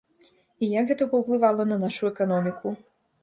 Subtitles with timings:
[0.63, 2.67] І як гэта паўплывала на нашу эканоміку?